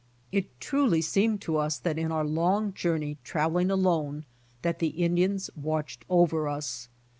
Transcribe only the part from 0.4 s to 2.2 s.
truly seemed to us in